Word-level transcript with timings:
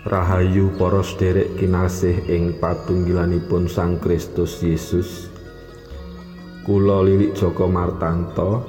Rahayu 0.00 0.72
para 0.80 1.04
sederek 1.04 1.60
kinasih 1.60 2.24
ing 2.32 2.56
patunggilanipun 2.56 3.68
Sang 3.68 4.00
Kristus 4.00 4.64
Yesus. 4.64 5.28
Kula 6.64 7.04
Lilik 7.04 7.36
Joko 7.36 7.68
Martanto 7.68 8.64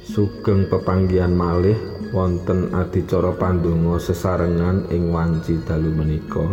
sugeng 0.00 0.64
pepanggihan 0.72 1.36
malih 1.36 1.76
wonten 2.16 2.72
adicara 2.72 3.36
pandonga 3.36 4.00
sesarengan 4.00 4.88
ing 4.88 5.12
wanci 5.12 5.60
dalu 5.60 5.92
menika. 5.92 6.48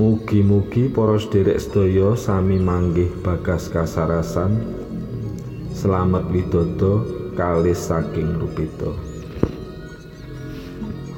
Mugi-mugi 0.00 0.88
para 0.88 1.20
sederek 1.20 1.60
sedaya 1.60 2.16
sami 2.16 2.56
manggih 2.56 3.12
bagas 3.20 3.68
kasarasan. 3.68 4.56
Selamat 5.76 6.32
widodo 6.32 7.04
kalis 7.36 7.92
saking 7.92 8.40
rupita. 8.40 9.15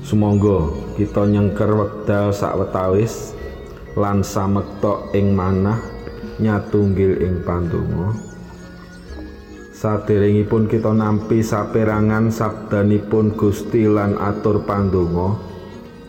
Sumangga 0.08 0.72
kita 0.96 1.28
nyengker 1.28 1.68
wekdal 1.68 2.32
sawetawis 2.32 3.36
lan 3.92 4.24
samekta 4.24 5.12
ing 5.12 5.36
manah 5.36 5.84
nyatunggil 6.40 7.20
ing 7.20 7.44
pandonga. 7.44 8.16
Saderengipun 9.76 10.64
kita 10.64 10.96
nampi 10.96 11.44
saperangan 11.44 12.32
sabdanipun 12.32 13.36
Gusti 13.36 13.84
lan 13.84 14.16
atur 14.16 14.64
pandonga, 14.64 15.36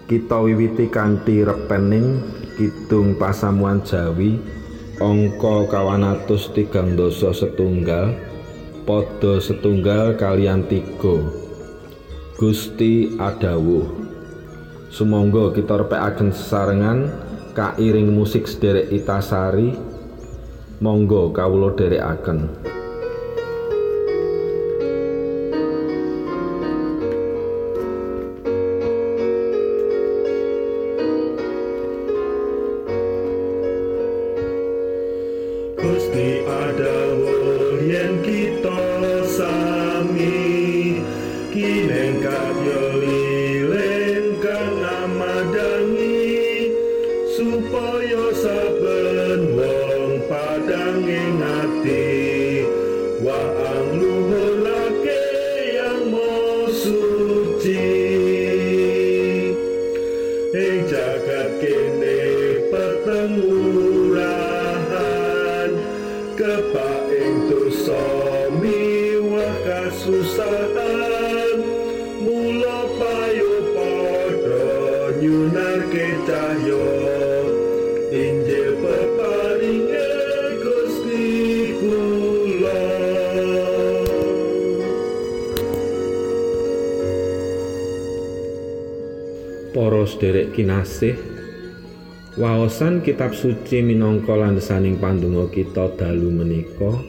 kita 0.07 0.47
wiwiti 0.47 0.88
kanthi 0.88 1.43
repening 1.43 2.23
kidung 2.55 3.19
pasamuan 3.19 3.83
Jawi 3.83 4.39
angka 5.03 5.75
kawan 5.75 6.07
atus 6.07 6.55
tigang 6.55 6.95
dosa 6.95 7.35
setunggal 7.35 8.16
padha 8.88 9.43
setunggal 9.43 10.16
kalian 10.16 10.63
tiga. 10.71 11.48
Gusti 12.39 13.20
adawuh. 13.20 13.84
Sumangga 14.88 15.52
kita 15.52 15.75
repekaken 15.75 16.31
sesarengan 16.31 17.11
kairing 17.52 18.16
musik 18.16 18.47
sederek 18.47 18.88
Itasari. 18.95 19.75
Monggo 20.80 21.36
kawula 21.36 21.75
dherekaken. 21.75 22.47
Gusti 35.75 36.47
adawuh 36.47 37.83
yen 37.83 38.23
kita 38.23 38.80
sami 39.28 41.03
kineng 41.52 41.88
Para 89.79 90.03
sederek 90.03 90.59
kinasih, 90.59 91.16
waosan 92.35 93.00
kitab 93.00 93.31
suci 93.31 93.79
minangka 93.79 94.35
landesaning 94.35 95.00
pandonga 95.00 95.47
kita 95.47 95.95
dalu 95.95 96.35
menika. 96.35 97.00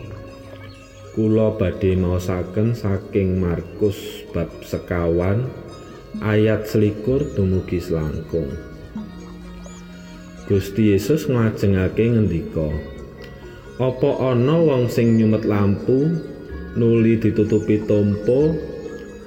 Kula 1.11 1.59
badhe 1.59 1.99
maosaken 1.99 2.79
saking 2.79 3.43
Markus 3.43 4.23
bab 4.31 4.47
sekawan 4.63 5.51
ayat 6.23 6.71
selikur 6.71 7.35
dumugi 7.35 7.83
selangkung. 7.83 8.55
Gusti 10.47 10.95
Yesus 10.95 11.27
ngajengake 11.27 12.07
ngendika, 12.07 12.71
"Apa 13.83 14.31
ana 14.31 14.63
wong 14.63 14.87
sing 14.87 15.19
nyumet 15.19 15.43
lampu 15.43 16.07
nuli 16.79 17.19
ditutupi 17.19 17.83
tompo 17.83 18.55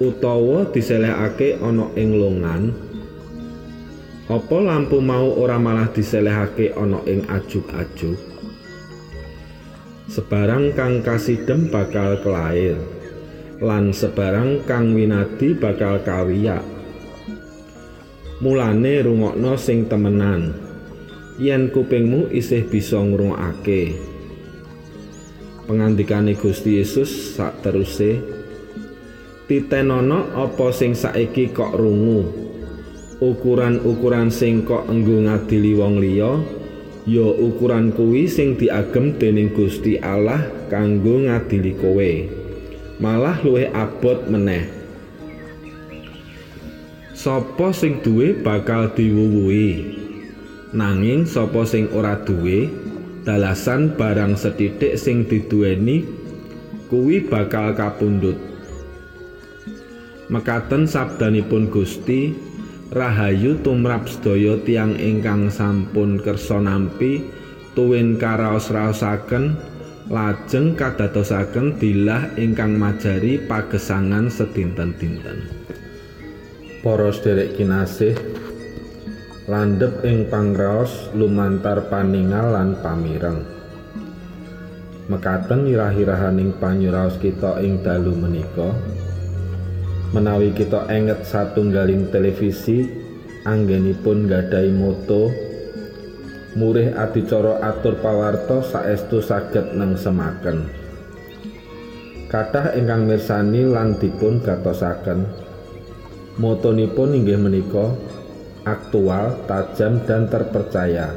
utawa 0.00 0.64
diselehake 0.72 1.60
ana 1.60 1.92
ing 1.92 2.16
longan?" 2.16 2.83
Apa 4.24 4.56
lampu 4.56 5.04
mau 5.04 5.36
ora 5.36 5.60
malah 5.60 5.92
diselehake 5.92 6.72
ana 6.72 6.96
ing 7.04 7.28
ajuk-ajuk? 7.28 8.16
Sebarang 10.08 10.72
kang 10.72 11.04
kasidhem 11.04 11.68
bakal 11.68 12.16
kelair, 12.24 12.80
lan 13.60 13.92
sebarang 13.92 14.64
kang 14.64 14.96
winadi 14.96 15.52
bakal 15.52 16.00
kawiyak. 16.00 16.64
Mulane 18.40 19.04
rungokno 19.04 19.60
sing 19.60 19.92
temenan. 19.92 20.56
Yen 21.36 21.68
kupingmu 21.68 22.32
isih 22.32 22.64
bisa 22.64 23.04
ngrungokake. 23.04 23.92
Pengandikane 25.68 26.32
Gusti 26.32 26.80
Yesus 26.80 27.36
sak 27.36 27.60
teruse, 27.60 28.24
titenono 29.44 30.32
apa 30.32 30.72
sing 30.72 30.96
saiki 30.96 31.52
kok 31.52 31.76
rungu? 31.76 32.43
Ukuran-ukuran 33.22 34.30
sing 34.30 34.66
kok 34.66 34.90
enggo 34.90 35.22
ngadili 35.22 35.74
wong 35.78 36.02
liya 36.02 36.42
ya 37.04 37.28
ukuran 37.36 37.92
kuwi 37.92 38.24
sing 38.24 38.56
diagem 38.56 39.14
dening 39.20 39.52
Gusti 39.52 40.00
Allah 40.00 40.48
kanggo 40.72 41.20
ngadili 41.28 41.76
kowe. 41.76 42.12
Malah 42.98 43.42
luwih 43.44 43.68
abot 43.74 44.24
meneh. 44.30 44.70
Sopo 47.12 47.72
sing 47.72 48.00
duwe 48.00 48.36
bakal 48.36 48.92
diwuwuhi? 48.92 49.96
Nanging 50.74 51.24
sapa 51.24 51.62
sing 51.62 51.86
ora 51.94 52.18
duwe 52.20 52.66
dalasan 53.22 53.94
barang 53.94 54.34
sethithik 54.34 54.98
sing 54.98 55.24
diduweni 55.24 56.04
kuwi 56.90 57.24
bakal 57.24 57.72
kapundhut. 57.72 58.36
Mekaten 60.28 60.88
sabdanipun 60.88 61.68
Gusti 61.68 62.34
Rahayu 62.94 63.58
tumrap 63.58 64.06
sedaya 64.06 64.54
tiang 64.62 64.94
ingkang 64.94 65.50
sampun 65.50 66.22
kersa 66.22 66.62
nampi 66.62 67.26
tuwin 67.74 68.14
karaos-raosaken 68.22 69.58
lajeng 70.14 70.78
kadadosaken 70.78 71.74
dilah 71.74 72.30
ingkang 72.38 72.78
majari 72.78 73.42
pagesangan 73.50 74.30
sedinten-dinten. 74.30 75.42
Para 76.86 77.10
sederek 77.10 77.58
kinasih 77.58 78.14
landhep 79.50 80.06
ing 80.06 80.30
pangraos 80.30 81.10
lumantar 81.18 81.90
paningal 81.90 82.54
lan 82.54 82.78
pamireng. 82.78 83.42
Mekaten 85.10 85.66
irah-irahaning 85.66 86.62
panyuraos 86.62 87.18
kita 87.18 87.58
ing 87.58 87.82
dalu 87.82 88.14
menika. 88.14 88.70
Menawi 90.14 90.54
kita 90.54 90.86
enget 90.94 91.26
satunggaling 91.26 92.06
televisi 92.14 92.86
anggenipun 93.42 94.30
gadai 94.30 94.70
moto. 94.70 95.34
Murih 96.54 96.94
adicara 96.94 97.58
atur 97.66 97.98
pawarto 97.98 98.62
saestu 98.62 99.18
saged 99.18 99.74
nengsemaken. 99.74 100.70
Kathah 102.30 102.78
ingkang 102.78 103.10
mirsani 103.10 103.66
lan 103.66 103.98
dipun 103.98 104.38
gatosaken. 104.38 105.26
Motonipun 106.38 107.18
inggih 107.18 107.38
menika 107.42 107.90
aktual, 108.62 109.34
tajam 109.50 109.98
dan 110.06 110.30
terpercaya. 110.30 111.10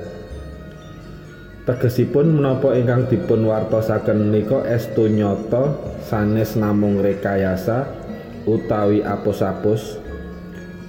Tegesipun 1.70 2.34
menapa 2.34 2.74
ingkang 2.74 3.06
dipun 3.06 3.46
wartosaken 3.46 4.26
menika 4.26 4.66
estu 4.66 5.06
nyata 5.06 5.78
sanes 6.02 6.58
namung 6.58 6.98
rekayasa 6.98 8.07
utawi 8.48 9.04
apus-apus 9.04 10.00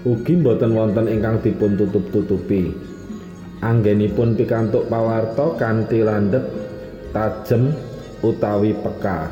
ugi 0.07 0.39
boten 0.39 0.73
wonten 0.79 1.11
ingkang 1.11 1.43
dipun 1.43 1.75
tutup-tutupi 1.75 2.71
anggenipun 3.59 4.39
pikantuk 4.39 4.87
pawarta 4.87 5.59
kanthi 5.59 6.07
landhep 6.07 6.47
tajem 7.11 7.75
utawi 8.23 8.73
peka 8.79 9.29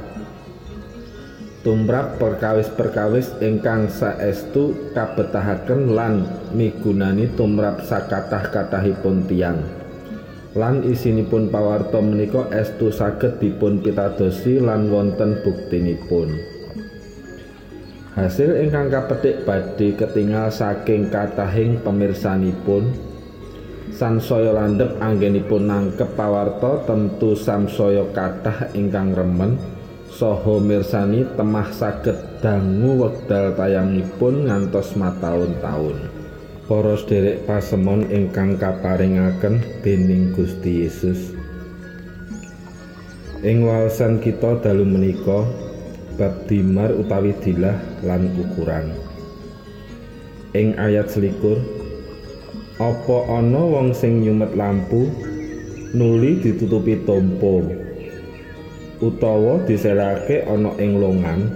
tumrap 1.66 2.22
perkawis-perkawis 2.22 3.42
ingkang 3.42 3.90
saestu 3.90 4.94
kabetahaken 4.94 5.98
lan 5.98 6.22
migunani 6.54 7.26
tumrap 7.34 7.82
sakathah-kathahipun 7.82 9.26
tiyang. 9.26 9.66
Lan 10.54 10.86
isinipun 10.86 11.50
pawarta 11.50 11.98
menika 11.98 12.46
estu 12.54 12.94
saged 12.94 13.42
dipun 13.42 13.82
pitadosi 13.82 14.62
lan 14.62 14.94
wonten 14.94 15.42
buktinipun. 15.42 16.55
Hasil 18.16 18.64
ingkang 18.64 18.88
kapetik 18.88 19.44
badhe 19.44 19.92
ketingal 19.92 20.48
saking 20.48 21.12
kathahing 21.12 21.84
pemirsanipun 21.84 22.96
sansaya 23.92 24.56
landhep 24.56 24.96
anggenipun 25.04 25.68
nangkep 25.68 26.16
pawarta 26.16 26.88
tentu 26.88 27.36
samsaya 27.36 28.08
kathah 28.16 28.72
ingkang 28.72 29.12
remen 29.12 29.60
saha 30.08 30.56
mirsani 30.64 31.28
temah 31.36 31.68
saged 31.76 32.40
dangu 32.40 33.04
wekdal 33.04 33.52
tayangipun 33.52 34.48
ngantos 34.48 34.96
mataun-taun. 34.96 36.08
Para 36.64 36.96
sederek 36.96 37.44
pasemon 37.44 38.08
ingkang 38.08 38.56
kaparingaken 38.56 39.60
dening 39.84 40.32
Gusti 40.32 40.88
Yesus. 40.88 41.36
Ing 43.44 43.68
waosan 43.68 44.24
kita 44.24 44.64
dalu 44.64 44.88
menika 44.88 45.65
bab 46.16 46.48
dimar 46.48 46.92
utawi 46.96 47.36
dilah 47.44 47.76
lan 48.04 48.32
ukuran. 48.40 48.92
Ing 50.56 50.76
ayat 50.80 51.12
selikur, 51.12 51.60
apa 52.76 53.16
ana 53.32 53.62
wong 53.64 53.96
sing 53.96 54.20
nyumet 54.20 54.52
lampu 54.52 55.08
nuli 55.96 56.44
ditutupi 56.44 57.00
tompo 57.08 57.64
utawa 59.00 59.64
diserake 59.64 60.44
ana 60.44 60.76
ing 60.76 61.00
longan 61.00 61.48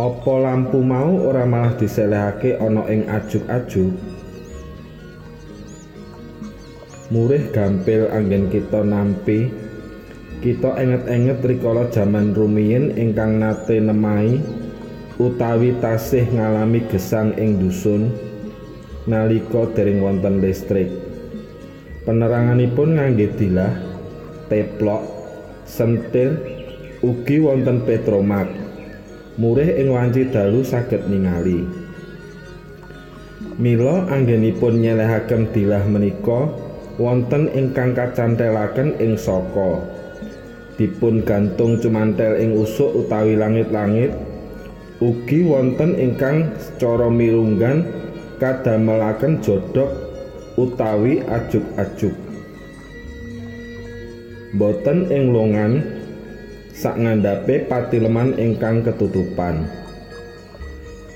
apa 0.00 0.34
lampu 0.40 0.80
mau 0.80 1.20
ora 1.28 1.44
malah 1.44 1.76
diselehake 1.76 2.56
ana 2.56 2.88
ing 2.88 3.04
ajuk-ajuk 3.12 3.92
murih 7.12 7.44
gampil 7.52 8.08
anggen 8.08 8.48
kita 8.48 8.80
nampi 8.80 9.52
kita 10.40 10.72
enget-enget 10.72 11.44
rikala 11.44 11.92
jaman 11.92 12.32
rumiyin 12.32 12.96
ingkang 12.96 13.36
nate 13.36 13.76
nemai 13.76 14.40
utawi 15.20 15.76
tasih 15.84 16.24
ngalami 16.32 16.80
gesang 16.88 17.36
ing 17.36 17.60
dusun 17.60 18.08
nalika 19.04 19.68
dering 19.76 20.00
wonten 20.00 20.40
listrik. 20.40 20.88
Peneranganipun 22.08 22.96
ngangge 22.96 23.28
dilah 23.36 23.68
teplok 24.48 25.04
sentir 25.68 26.40
ugi 27.04 27.36
wonten 27.44 27.84
petromak 27.84 28.48
murih 29.36 29.76
ing 29.76 29.92
wanci 29.92 30.32
dalu 30.32 30.64
saged 30.64 31.04
ningali. 31.04 31.68
Mila 33.60 34.08
anggenipun 34.08 34.80
nyelehaken 34.80 35.52
dilah 35.52 35.84
menika 35.84 36.48
wonten 36.96 37.52
ingkang 37.52 37.92
kacantelaken 37.92 38.96
ing 38.96 39.20
saka 39.20 39.99
dipun 40.80 41.20
gantung 41.20 41.76
cumantel 41.76 42.40
ing 42.40 42.56
usuk 42.56 43.04
utawi 43.04 43.36
langit-langit 43.36 44.16
ugi 45.04 45.44
wonten 45.44 45.92
ingkang 46.00 46.56
cara 46.80 47.12
mirunggan 47.12 47.84
kadamelaken 48.40 49.44
jodhok 49.44 49.92
utawi 50.56 51.20
ajuk-ajuk 51.28 52.16
boten 54.56 55.06
ing 55.12 55.30
longan 55.30 56.00
sak 56.74 56.98
ngandhape 56.98 57.68
patileman 57.68 58.34
ingkang 58.40 58.82
ketutupan. 58.82 59.68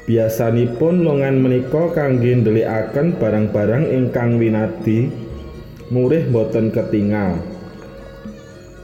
Biasanipun 0.04 1.00
longan 1.00 1.40
menika 1.40 1.88
kangge 1.96 2.36
ndelikaken 2.36 3.16
barang-barang 3.16 3.88
ingkang 3.88 4.36
winadi 4.36 5.08
murih 5.88 6.28
boten 6.28 6.68
ketingal. 6.68 7.53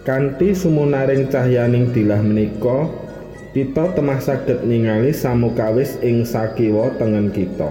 Kanthi 0.01 0.57
sumunaring 0.57 1.29
cahyaning 1.29 1.93
dilah 1.93 2.25
menika, 2.25 2.89
kita 3.53 3.93
temah 3.93 4.17
saged 4.17 4.65
ningali 4.65 5.13
samukawis 5.13 6.01
ing 6.01 6.25
sakiwa 6.25 6.97
tengen 6.97 7.29
kita. 7.29 7.69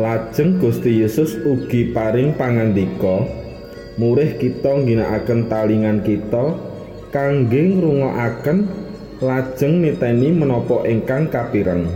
Lajeng 0.00 0.60
Gusti 0.60 1.04
Yesus 1.04 1.36
ugi 1.44 1.92
paring 1.92 2.36
pangandika, 2.36 3.24
murih 3.96 4.36
kita 4.36 4.80
ngginakaken 4.80 5.48
talingan 5.48 6.04
kita 6.04 6.56
kangge 7.16 7.80
ngrungokaken 7.80 8.68
lajeng 9.24 9.80
niteni 9.80 10.28
menapa 10.36 10.84
ingkang 10.84 11.32
kapireng 11.32 11.88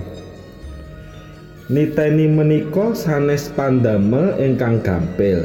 niteni 1.69 2.25
menika 2.25 2.97
sanes 2.97 3.53
pandamel 3.53 4.33
ingkang 4.41 4.81
gampil 4.81 5.45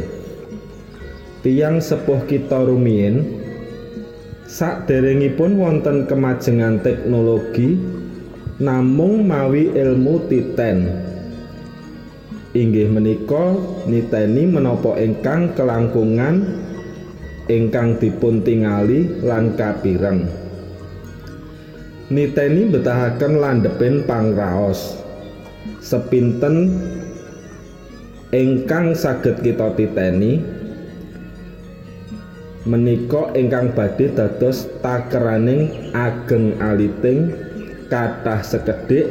tiang 1.46 1.78
sepuh 1.78 2.26
kita 2.26 2.66
rumiyin 2.66 3.22
saderengipun 4.50 5.62
wonten 5.62 6.10
kemajengan 6.10 6.82
teknologi 6.82 7.78
namung 8.58 9.30
mawi 9.30 9.70
ilmu 9.70 10.26
titen. 10.26 10.90
Inggih 12.58 12.90
menika 12.90 13.54
niteni 13.86 14.50
menapa 14.50 14.98
ingkang 14.98 15.54
kelangkungan 15.54 16.66
ingkang 17.46 18.02
dipun 18.02 18.42
tingali 18.42 19.22
lan 19.22 19.54
kapireng. 19.54 20.26
Niteni 22.10 22.74
betahaken 22.74 23.38
landhepen 23.38 24.02
pangraos 24.10 24.98
sepinten 25.78 26.74
ingkang 28.34 28.98
saged 28.98 29.46
kita 29.46 29.78
titeni 29.78 30.55
menika 32.66 33.30
ingkang 33.38 33.78
badhe 33.78 34.10
dados 34.10 34.66
takeraning 34.82 35.94
ageng 35.94 36.58
aliting 36.58 37.30
kathah 37.86 38.42
sekedhik 38.42 39.06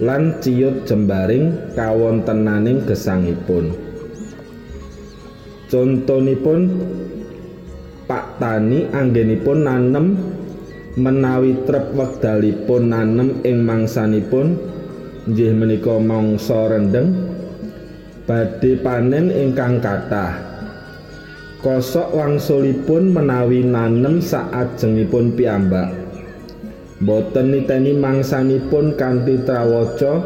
lan 0.00 0.40
ciyut 0.40 0.88
jembaring 0.88 1.52
kawontenaning 1.76 2.80
gesangipun. 2.88 3.76
Contonipun 5.68 6.60
Pak 8.08 8.40
Tani 8.40 8.88
anggenipun 8.88 9.68
nanem 9.68 10.06
menawi 10.96 11.60
trep 11.68 11.92
wekdalipun 11.92 12.88
nanem 12.88 13.44
ing 13.44 13.68
mangsanipun 13.68 14.56
nggih 15.28 15.52
menika 15.52 16.00
mangsa 16.00 16.72
rendeng 16.72 17.12
badhe 18.24 18.80
panen 18.80 19.28
ingkang 19.28 19.76
kathah. 19.84 20.57
Kosok 21.58 22.14
wangsulipun 22.14 23.10
menawi 23.10 23.66
nanem 23.66 24.22
saajengipun 24.22 25.34
piyambak. 25.34 26.08
boten 26.98 27.54
niteni 27.54 27.94
mangsanipun 27.94 28.98
kanthi 28.98 29.38
trawaca 29.46 30.18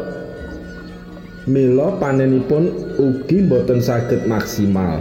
mila 1.45 2.01
panenipun 2.01 2.97
ugi 2.97 3.45
boten 3.45 3.77
saged 3.77 4.25
maksimal 4.25 4.97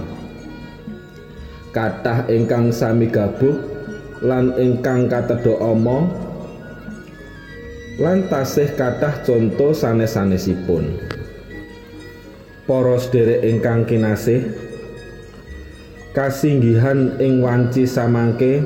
kathah 1.72 2.28
ingkang 2.28 2.68
sami 2.68 3.08
gabuk 3.08 3.56
lan 4.20 4.52
ingkang 4.60 5.08
katedha 5.08 5.56
ama 5.64 6.12
lan 7.96 8.28
tasih 8.28 8.68
kathah 8.76 9.24
conto 9.24 9.72
sanes-sanesipun 9.72 11.00
para 12.68 13.00
sederek 13.00 13.48
ingkang 13.48 13.88
kinasih 13.88 14.44
kasinggihan 16.12 17.16
ing 17.16 17.40
wanci 17.40 17.88
samangke 17.88 18.60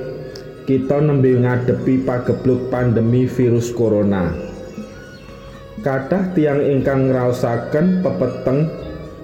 kita 0.66 0.98
nembe 0.98 1.30
ngadepi 1.30 2.02
pagebluk 2.02 2.74
pandemi 2.74 3.30
virus 3.30 3.70
corona. 3.70 4.34
Kathah 5.78 6.34
tiang 6.34 6.58
ingkang 6.58 7.06
ngraosaken 7.06 8.02
pepeteng 8.02 8.66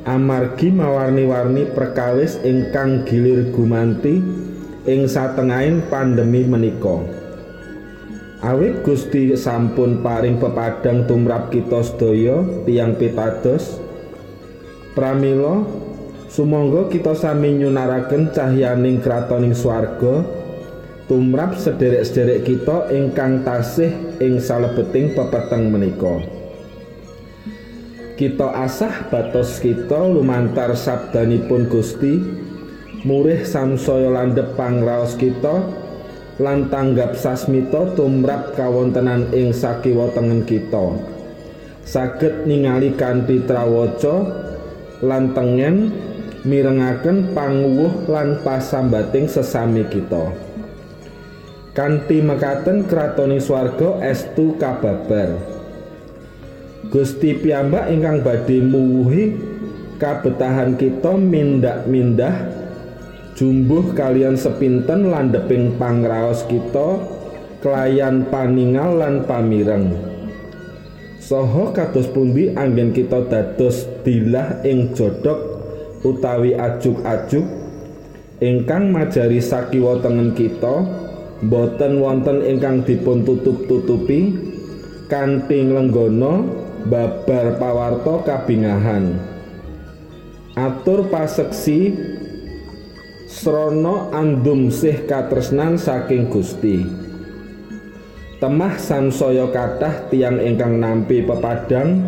amargi 0.06 0.70
mawarni-warni 0.70 1.66
perkawis 1.74 2.38
ingkang 2.46 3.02
gilir 3.02 3.50
gumanti 3.50 4.22
ing 4.86 5.10
satengahing 5.10 5.82
pandemi 5.90 6.46
menika. 6.46 7.02
Awit 8.42 8.86
Gusti 8.86 9.34
sampun 9.34 10.02
paring 10.02 10.38
pepadang 10.38 11.10
tumrap 11.10 11.50
kita 11.50 11.82
sedaya 11.82 12.42
tiang 12.66 12.94
pitados. 12.94 13.82
Pramila 14.94 15.81
sumangga 16.32 16.88
kita 16.88 17.12
sami 17.12 17.60
nyunaraken 17.60 18.32
cahyaning 18.32 19.04
kratoning 19.04 19.52
swarga 19.52 20.24
tumrap 21.04 21.60
sederek-sederek 21.60 22.48
kita 22.48 22.88
ingkang 22.88 23.44
tasih 23.44 23.92
ing 24.16 24.40
salebeting 24.40 25.12
pepeteng 25.12 25.68
menika. 25.68 26.24
Kita 28.16 28.48
asah 28.64 29.12
batos 29.12 29.60
kita 29.60 30.08
lumantar 30.08 30.72
sabdanipun 30.72 31.68
Gusti, 31.68 32.16
murih 33.04 33.44
samsaya 33.44 34.08
landhep 34.08 34.56
pangraos 34.56 35.12
kita 35.20 35.68
lan 36.40 36.72
tanggap 36.72 37.12
sasmita 37.12 37.92
tumrap 37.92 38.56
kawontenan 38.56 39.28
ing 39.36 39.52
sakiwa 39.52 40.08
tengen 40.16 40.48
kita 40.48 40.96
saged 41.82 42.48
ningali 42.48 42.94
kanthi 42.96 43.42
trawaca 43.44 44.48
lan 45.02 45.34
tengen 45.34 45.90
mirengaken 46.42 47.30
panguwuh 47.30 48.10
lan 48.10 48.42
pasambating 48.42 49.30
sesami 49.30 49.86
kita. 49.86 50.34
Kanthi 51.72 52.20
mekaten 52.20 52.84
kratoning 52.84 53.40
swarga 53.40 54.02
estu 54.04 54.58
kababar. 54.60 55.38
Gusti 56.92 57.32
piyambak 57.38 57.88
ingkang 57.88 58.20
badhe 58.20 58.60
muwuhi 58.60 59.32
kabetahan 59.96 60.76
kita 60.76 61.16
mindak-mindah 61.16 62.52
jumbuh 63.32 63.96
kalian 63.96 64.36
sepinten 64.36 65.08
landeping 65.08 65.78
pangraos 65.80 66.44
kita 66.44 67.00
kelayan 67.64 68.28
paningal 68.28 68.98
lan 68.98 69.24
pamireng. 69.24 69.94
Soho 71.22 71.72
kados 71.72 72.10
pundi 72.10 72.52
anggen 72.52 72.92
kita 72.92 73.24
dados 73.30 73.88
dilah 74.04 74.60
ing 74.66 74.92
jodhok 74.92 75.51
utawi 76.02 76.54
ajuk-ajuk 76.58 77.46
ingkang 78.42 78.90
majari 78.90 79.38
sakiwa 79.38 80.02
tengen 80.02 80.34
kita 80.34 80.82
boten 81.46 82.02
wonten 82.02 82.42
ingkang 82.42 82.82
dipun 82.82 83.22
tutup-tutupi 83.22 84.34
kanthi 85.06 85.66
nglenggana 85.66 86.42
babar 86.86 87.58
pawarta 87.58 88.14
kabingahan. 88.26 89.18
Atur 90.58 91.08
paseksi 91.08 91.96
srana 93.30 94.12
andum 94.12 94.68
sih 94.68 95.06
katresnan 95.08 95.80
saking 95.80 96.28
Gusti. 96.28 96.84
Temah 98.42 98.74
sansaya 98.74 99.46
kathah 99.54 100.10
tiang 100.10 100.42
ingkang 100.42 100.82
nampi 100.82 101.22
pepadang 101.22 102.02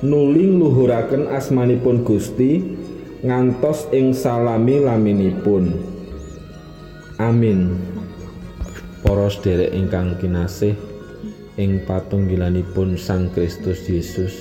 nuling 0.00 0.62
luhuraken 0.62 1.28
asmanipun 1.28 2.06
Gusti 2.06 2.79
ngantos 3.20 3.84
ing 3.92 4.16
salami 4.16 4.80
laminipun 4.80 5.76
amin 7.20 7.76
para 9.04 9.28
sederek 9.28 9.76
ingkang 9.76 10.16
kinasih 10.16 10.72
ing 11.60 11.84
patunggilanipun 11.84 12.96
Sang 12.96 13.28
Kristus 13.36 13.84
Yesus. 13.84 14.32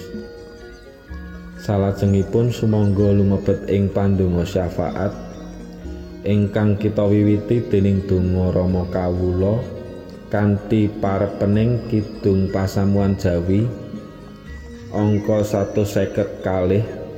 Salajengipun 1.59 2.55
sumangga 2.55 3.12
lumebet 3.12 3.67
ing 3.67 3.91
pandonga 3.91 4.48
syafaat 4.48 5.12
ingkang 6.24 6.79
kita 6.79 7.03
wiwiti 7.03 7.59
dening 7.67 8.07
donga 8.07 8.55
Rama 8.55 8.88
kawula 8.88 9.59
kanthi 10.31 10.88
parepening 11.03 11.83
kidung 11.91 12.48
pasamuan 12.48 13.19
Jawi 13.19 13.67
angka 14.95 15.43
150 15.43 16.48
kalih 16.48 17.08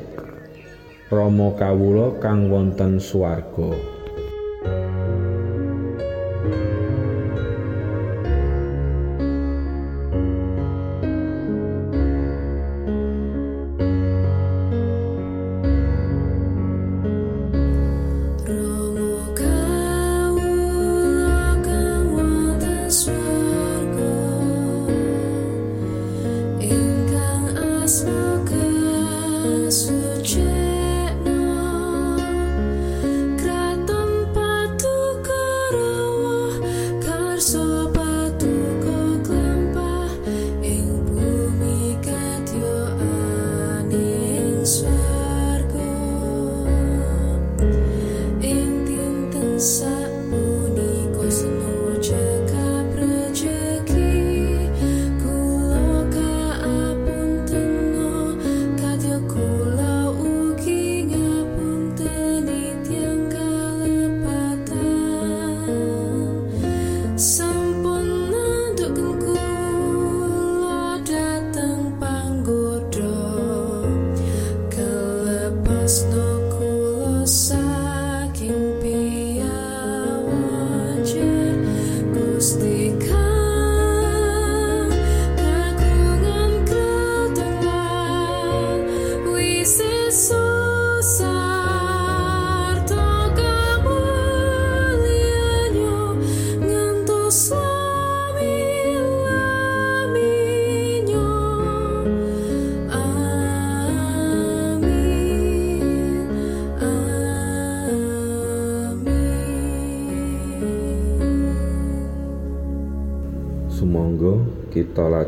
Rama 1.12 1.52
kawula 1.60 2.16
kang 2.24 2.48
wonten 2.48 2.96
swarga. 2.96 4.01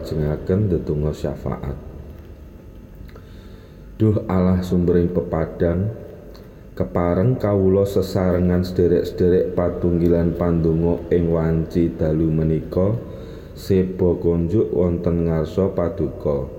Lajengaken 0.03 0.67
ndedonga 0.67 1.15
syafaat. 1.15 1.79
Duh 3.95 4.27
Allah 4.27 4.59
sumbering 4.59 5.15
pepadang, 5.15 5.95
kepareng 6.75 7.39
kawula 7.39 7.87
sesarengan 7.87 8.67
sederek-sederek 8.67 9.55
patunggilan 9.55 10.35
pandonga 10.35 11.07
ing 11.15 11.31
wanci 11.31 11.95
dalu 11.95 12.27
menika 12.27 12.99
seba 13.55 14.11
konjuk 14.19 14.75
wonten 14.75 15.31
ngarsa 15.31 15.71
paduka. 15.71 16.51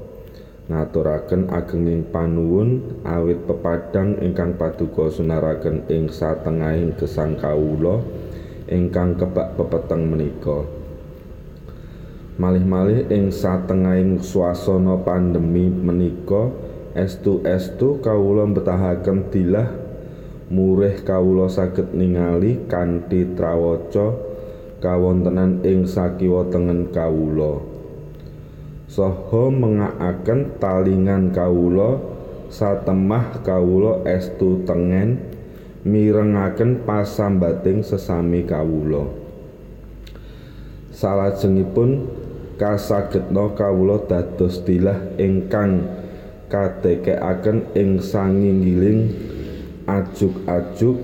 Ngaturaken 0.64 1.52
agenging 1.52 2.08
panuwun 2.08 3.04
awit 3.04 3.44
pepadang 3.44 4.16
ingkang 4.24 4.56
paduka 4.56 5.12
sunaraken 5.12 5.84
ing 5.92 6.08
satengahing 6.08 6.96
gesang 6.96 7.36
kawula 7.36 8.00
ingkang 8.72 9.20
kebak 9.20 9.52
pepeteng 9.60 10.08
menika. 10.08 10.83
Malih-malih 12.34 13.06
ing 13.14 13.30
satengahing 13.30 14.18
swasana 14.18 14.98
pandemi 15.06 15.70
menika 15.70 16.50
estu-estu 16.98 18.02
kawula 18.02 18.42
betahaken 18.50 19.30
dilah 19.30 19.70
murih 20.50 20.98
kawula 21.06 21.46
saged 21.46 21.94
ningali 21.94 22.66
kanthi 22.66 23.38
trawaca 23.38 24.18
kawontenan 24.82 25.62
ing 25.62 25.86
sakiwa 25.86 26.50
tengen 26.50 26.90
kawula. 26.92 27.62
Saha 28.84 29.44
mengakaken 29.48 30.60
talingan 30.60 31.32
kawula 31.32 31.98
satemah 32.52 33.40
kawula 33.42 34.04
estu 34.04 34.62
tengen 34.68 35.18
mirengaken 35.82 36.84
pasambating 36.84 37.80
sesami 37.80 38.44
kawula. 38.44 39.08
Salajengipun 40.94 42.06
kasagedna 42.54 43.50
kawula 43.58 44.06
dados 44.06 44.62
dilah 44.62 45.18
ingkang 45.18 45.82
kadekekaken 46.46 47.74
ing 47.74 47.98
sanginggiling 47.98 49.10
ajuk-ajuk 49.90 50.96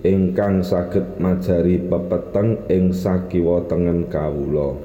ingkang 0.00 0.62
saged 0.62 1.18
majari 1.18 1.82
pepeteng 1.82 2.64
ing 2.70 2.94
sakiwa 2.94 3.66
tengen 3.66 4.08
kawula. 4.08 4.78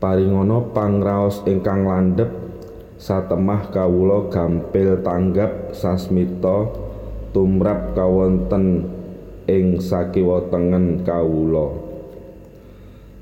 Paringana 0.00 0.64
pangraos 0.72 1.44
ingkang 1.44 1.84
landhep 1.84 2.30
satemah 3.00 3.72
kawula 3.72 4.28
gampil 4.28 5.00
tanggap 5.00 5.72
sasmita 5.72 6.68
tumrap 7.32 7.96
kawonten 7.96 8.88
ing 9.48 9.80
sakiwa 9.80 10.48
tengen 10.52 11.00
kawula 11.04 11.79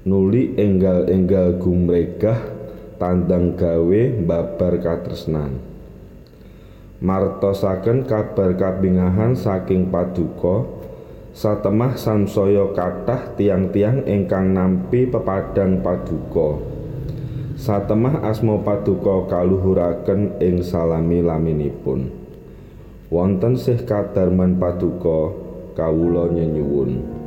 nuli 0.06 0.54
enggal-enggal 0.54 1.58
gumregah 1.58 2.38
tandang 3.02 3.58
gawe 3.58 4.02
babar 4.22 4.78
katresnan. 4.78 5.58
Martosaken 6.98 8.06
kabar 8.06 8.54
kabingahan 8.58 9.34
saking 9.34 9.90
paduka 9.90 10.66
satemah 11.34 11.94
samsaya 11.94 12.74
kathah 12.74 13.38
tiang-tiang 13.38 14.02
ingkang 14.06 14.54
nampi 14.54 15.06
pepadang 15.06 15.82
paduka. 15.82 16.58
Satemah 17.58 18.22
asma 18.26 18.58
paduka 18.62 19.26
kaluhuraken 19.30 20.38
ing 20.42 20.62
salami 20.62 21.22
laminipun. 21.22 22.10
Wonten 23.10 23.58
sih 23.58 23.82
kadarman 23.82 24.58
paduka 24.58 25.34
kawula 25.74 26.30
nyenyuwun 26.30 27.17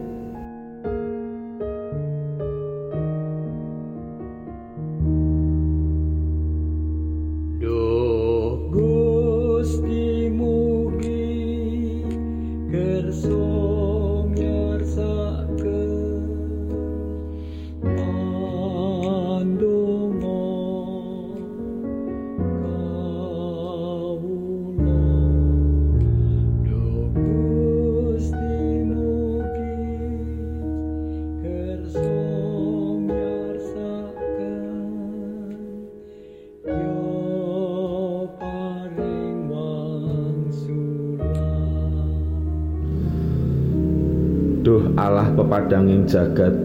Allah 45.11 45.27
pepadanging 45.35 46.07
jagat 46.07 46.55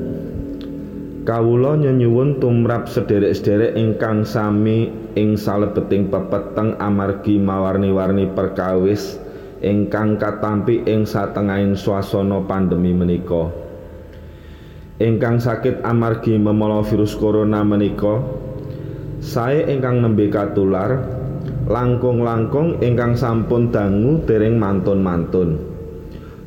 Kawula 1.26 1.74
nyuwun 1.74 2.38
tumrap 2.38 2.86
sederek-sederek 2.86 3.74
ingkang 3.74 4.22
sami 4.22 4.86
ing 5.18 5.34
salebeting 5.34 6.06
pepeteng 6.06 6.78
amargi 6.78 7.34
mawarni-warni 7.34 8.30
perkawis 8.30 9.18
ingkang 9.58 10.22
katampi 10.22 10.86
ing 10.86 11.02
satengahing 11.02 11.74
swasana 11.74 12.46
pandemi 12.46 12.94
menika. 12.94 13.50
Ingkang 15.02 15.42
sakit 15.42 15.82
amargi 15.82 16.38
memala 16.38 16.86
virus 16.86 17.18
corona 17.18 17.66
menika 17.66 18.22
sae 19.18 19.66
ingkang 19.66 19.98
nembe 19.98 20.30
katular 20.30 21.02
langkung-langkung 21.66 22.78
ingkang 22.78 23.18
sampun 23.18 23.74
dangu 23.74 24.22
dereng 24.30 24.62
mantun-mantun. 24.62 25.75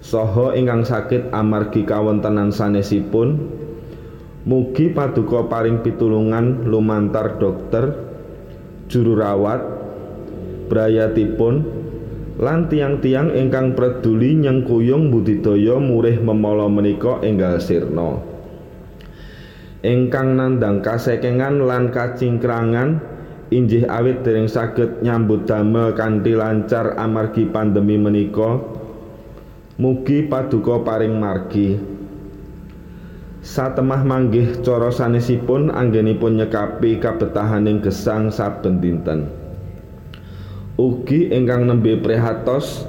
Saha 0.10 0.58
ingkang 0.58 0.82
sakit 0.82 1.30
amargi 1.30 1.86
kawontenan 1.86 2.50
sanesipun 2.50 3.38
mugi 4.50 4.90
paduka 4.90 5.46
paring 5.46 5.86
pitulungan 5.86 6.66
lumantar 6.66 7.38
dokter 7.38 7.94
juru 8.90 9.14
rawat 9.14 9.62
brayatipun 10.66 11.62
lan 12.42 12.66
tiang-tiang 12.72 13.38
ingkang 13.38 13.78
peduli 13.78 14.34
nyengkuyung 14.34 15.14
budidaya 15.14 15.78
murih 15.78 16.18
memala 16.24 16.72
menika 16.72 17.22
enggal 17.22 17.62
sirna. 17.62 18.18
Ingkang 19.84 20.40
nandang 20.40 20.80
kasekengan 20.80 21.68
lan 21.68 21.92
kacingkrangan 21.92 23.04
injih 23.52 23.86
awit 23.92 24.24
dereng 24.24 24.48
saged 24.48 25.04
nyambut 25.04 25.46
damel 25.46 25.92
kanthi 25.94 26.34
lancar 26.34 26.96
amargi 26.96 27.44
pandemi 27.48 28.00
menika 28.00 28.79
Mugi 29.80 30.28
paduka 30.28 30.84
paring 30.84 31.24
margi. 31.24 31.80
Satemah 33.40 34.04
manggih 34.04 34.60
cara 34.60 34.92
sanesipun 34.92 35.72
anggenipun 35.72 36.36
nyekapi 36.36 37.00
kabetahaning 37.00 37.80
gesang 37.80 38.28
saben 38.28 38.84
dinten. 38.84 39.32
Ugi 40.76 41.32
ingkang 41.32 41.64
nembe 41.64 41.96
prihatos 41.96 42.84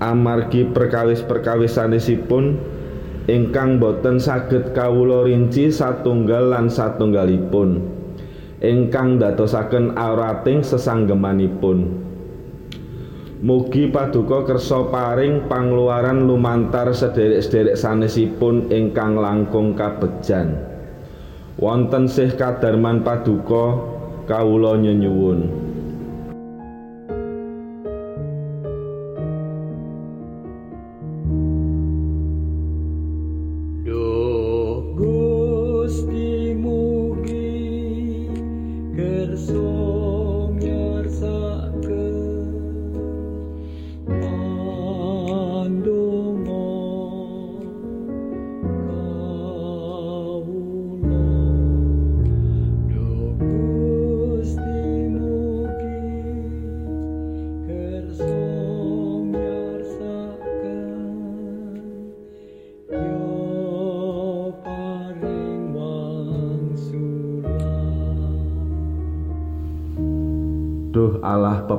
amargi 0.00 0.64
perkawis-perkawis 0.64 1.76
sanesipun 1.76 2.56
ingkang 3.28 3.76
boten 3.76 4.16
saged 4.16 4.72
kawula 4.72 5.28
rinci 5.28 5.68
satunggal 5.68 6.56
lan 6.56 6.72
satunggalipun 6.72 7.84
ingkang 8.64 9.20
dadosaken 9.20 9.92
aurating 9.92 10.64
sesanggemanipun. 10.64 12.08
Mugi 13.40 13.88
paduka 13.88 14.44
kersa 14.44 14.92
paring 14.92 15.48
pangluaran 15.48 16.28
lumantar 16.28 16.92
sederek-sederek 16.92 17.72
sanesipun 17.72 18.68
ingkang 18.68 19.16
langkung 19.16 19.72
kabejan. 19.72 20.60
Wonten 21.56 22.04
sih 22.04 22.36
kadarman 22.36 23.00
paduka 23.00 23.80
kawula 24.28 24.76
nyenyuwun. 24.76 25.69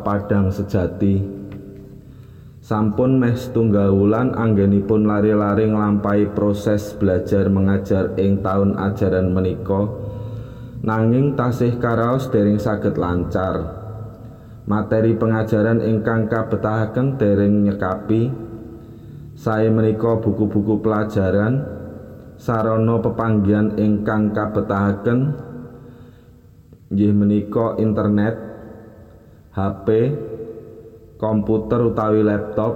Pepadang 0.02 0.50
sejati. 0.50 1.22
Sampun 2.58 3.22
meh 3.22 3.38
setunggal 3.38 3.94
wulan 3.94 4.34
anggenipun 4.34 5.06
lari-lari 5.06 5.70
nglampahi 5.70 6.34
proses 6.34 6.98
belajar 6.98 7.46
mengajar 7.54 8.18
ing 8.18 8.42
taun 8.42 8.74
ajaran 8.82 9.30
menika 9.30 9.86
nanging 10.82 11.38
tasih 11.38 11.78
karaos 11.78 12.34
dereng 12.34 12.58
saged 12.58 12.98
lancar. 12.98 13.62
Materi 14.66 15.14
pengajaran 15.14 15.86
ingkang 15.86 16.26
kabetahaken 16.26 17.22
dereng 17.22 17.62
nyekapi. 17.62 18.34
Saya 19.38 19.70
menika 19.70 20.18
buku-buku 20.18 20.82
pelajaran 20.82 21.62
sarana 22.42 22.98
pepanggian 23.06 23.78
ingkang 23.78 24.34
kabetahaken. 24.34 25.38
Nggih 26.90 27.14
menika 27.14 27.78
internet 27.78 28.51
HP, 29.52 29.88
komputer 31.20 31.84
utawi 31.84 32.24
laptop, 32.24 32.72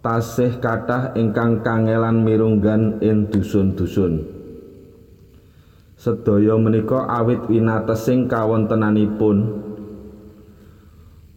tasih 0.00 0.56
kathah 0.56 1.12
ingkang 1.20 1.60
kangelan 1.60 2.24
mirunggan 2.24 2.96
ing 3.04 3.28
dusun-dusun. 3.28 4.24
Sedaya 6.00 6.56
menika 6.56 7.04
awit 7.08 7.44
winatesing 7.52 8.24
kawontenanipun. 8.24 9.36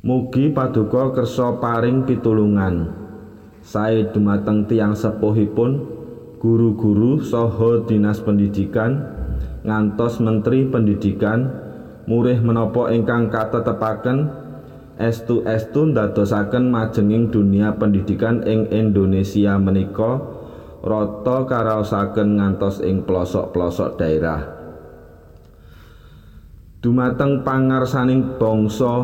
Mugi 0.08 0.56
paduka 0.56 1.12
kersa 1.12 1.60
paring 1.60 2.08
pitulungan. 2.08 2.96
Sae 3.60 4.08
dumateng 4.15 4.72
tiang 4.72 4.96
sepuhipun, 4.96 5.84
guru-guru 6.39 7.20
saha 7.20 7.84
dinas 7.84 8.24
pendidikan, 8.24 9.04
ngantos 9.67 10.24
menteri 10.24 10.63
pendidikan, 10.63 11.67
murih 12.08 12.39
menapa 12.39 12.88
ingkang 12.96 13.28
katetepaken 13.28 14.32
estu 14.98 15.43
estu 15.46 15.91
ndadosaken 15.91 16.72
majenging 16.72 17.30
dunia 17.30 17.76
pendidikan 17.76 18.41
ing 18.48 18.72
Indonesia 18.74 19.60
menika 19.60 20.24
rata 20.82 21.46
karaosaken 21.46 22.39
ngantos 22.39 22.80
ing 22.82 23.04
pelosok-pelosok 23.04 24.00
daerah. 24.00 24.41
Dumateng 26.80 27.43
pangarsaning 27.43 28.39
bangsa 28.39 29.04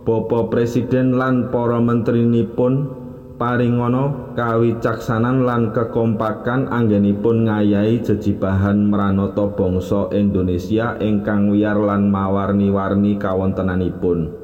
Bapak 0.00 0.48
Presiden 0.48 1.20
lan 1.20 1.52
para 1.52 1.76
menterinipun 1.76 2.99
paringana 3.40 4.36
kawicaksanan 4.36 5.48
lan 5.48 5.72
kekompakan 5.72 6.68
anggenipun 6.68 7.48
ngayahi 7.48 8.04
jejibahan 8.04 8.84
mranata 8.84 9.48
bangsa 9.56 10.12
Indonesia 10.12 11.00
ingkang 11.00 11.48
wiyar 11.48 11.80
lan 11.80 12.12
mawarni-warni 12.12 13.16
kawontenanipun. 13.16 14.36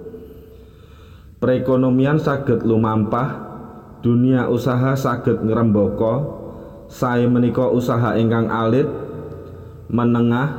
Perekonomian 1.37 2.16
saged 2.16 2.64
lumampah, 2.64 3.44
dunia 4.00 4.48
usaha 4.48 4.96
saged 4.96 5.44
ngrembaka, 5.44 6.24
sae 6.88 7.28
menika 7.28 7.68
usaha 7.68 8.16
ingkang 8.16 8.48
alit, 8.48 8.88
menengah, 9.92 10.56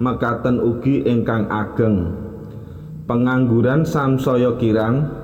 mekaten 0.00 0.56
ugi 0.56 1.04
ingkang 1.04 1.52
ageng. 1.52 2.16
Pengangguran 3.04 3.84
samsaya 3.84 4.56
kirang, 4.56 5.23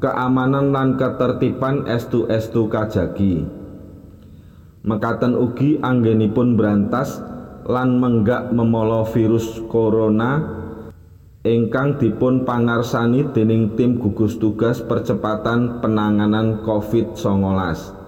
keamanan 0.00 0.72
lan 0.72 0.96
ketertiban 0.96 1.84
estu-estu 1.84 2.66
kajagi. 2.72 3.44
Mekaten 4.80 5.36
ugi 5.36 5.76
anggenipun 5.76 6.56
berantas 6.56 7.20
lan 7.68 8.00
menggak 8.00 8.48
memolo 8.48 9.04
virus 9.12 9.60
corona 9.68 10.40
ingkang 11.44 12.00
dipun 12.00 12.48
pangarsani 12.48 13.28
dening 13.36 13.76
tim 13.76 14.00
gugus 14.00 14.40
tugas 14.40 14.80
percepatan 14.80 15.84
penanganan 15.84 16.64
COVID-19. 16.64 18.00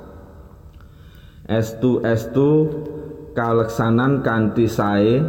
Estu-estu 1.53 2.51
kaleksanan 3.37 4.25
kanthi 4.25 4.65
sae 4.65 5.21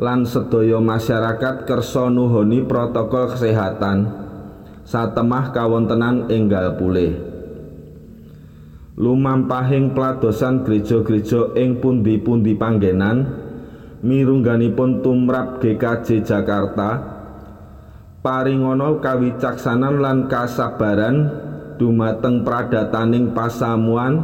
lan 0.00 0.24
sedaya 0.24 0.80
masyarakat 0.80 1.68
kersa 1.68 2.08
nuhoni 2.08 2.64
protokol 2.64 3.28
kesehatan 3.36 4.23
satemah 4.84 5.50
kawontenan 5.50 6.28
enggal 6.28 6.76
pulih. 6.76 7.16
Lumampahing 8.94 9.90
pladosan 9.90 10.62
gereja-gereja 10.62 11.58
ing 11.58 11.82
pundi-pundi 11.82 12.54
panggenan 12.54 13.26
mirungganipun 14.06 15.02
tumrap 15.02 15.58
GKJ 15.58 16.22
Jakarta 16.22 17.02
paringana 18.22 19.02
kawicaksanan 19.02 19.98
lan 19.98 20.18
kasabaran 20.30 21.26
dumateng 21.74 22.46
pradataning 22.46 23.34
pasamuan 23.34 24.22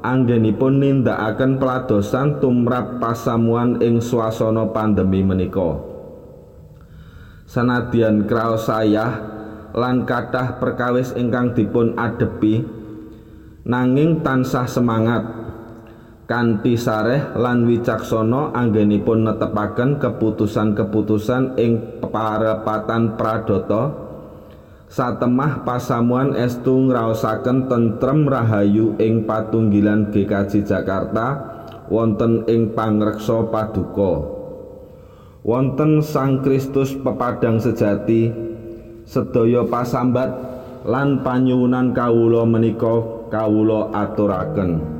anggenipun 0.00 0.80
nindakaken 0.80 1.60
pladosan 1.60 2.40
tumrap 2.40 2.96
pasamuan 2.96 3.84
ing 3.84 4.00
swasana 4.00 4.72
pandemi 4.72 5.20
menika. 5.20 5.76
Sanadyan 7.44 8.24
kraos 8.24 8.64
sayah 8.64 9.35
lan 9.74 10.06
kathah 10.06 10.62
perkawis 10.62 11.16
ingkang 11.16 11.56
dipun 11.56 11.98
adepi 11.98 12.62
nanging 13.66 14.22
tansah 14.22 14.70
semangat. 14.70 15.26
Kanthi 16.26 16.74
sareh 16.74 17.38
lan 17.38 17.70
wicaksana 17.70 18.50
anggenipun 18.50 19.30
netepaken 19.30 20.02
keputusan-keputusan 20.02 21.54
ing 21.54 22.02
parepatan 22.02 23.14
pradata 23.14 23.94
satemah 24.90 25.62
pasamuan 25.62 26.34
estu 26.34 26.90
ngraosaken 26.90 27.70
tentrem 27.70 28.26
rahayu 28.26 28.98
ing 28.98 29.22
patunggilan 29.22 30.10
GKJ 30.10 30.66
Jakarta 30.66 31.26
wonten 31.86 32.42
ing 32.50 32.74
pangreksa 32.74 33.46
paduka. 33.46 34.34
Wonten 35.46 36.02
Sang 36.02 36.42
Kristus 36.42 36.90
pepadang 36.90 37.62
sejati 37.62 38.45
sedaya 39.06 39.62
pasambat 39.70 40.28
lan 40.82 41.22
panyuwunan 41.22 41.94
kawula 41.94 42.42
menika 42.42 43.26
kawula 43.30 43.94
aturaken 43.94 44.95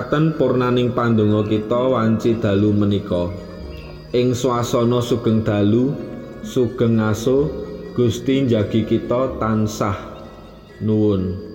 Mekaten 0.00 0.32
purnaning 0.40 0.96
pandonga 0.96 1.44
kita 1.44 1.92
wanci 1.92 2.40
dalu 2.40 2.72
menika. 2.72 3.28
Ing 4.16 4.32
swasana 4.32 4.96
sugeng 5.04 5.44
dalu, 5.44 5.92
sugeng 6.40 6.96
aso, 7.04 7.52
Gusti 7.92 8.48
njagi 8.48 8.88
kita 8.88 9.36
tansah 9.36 9.92
nuwun. 10.80 11.49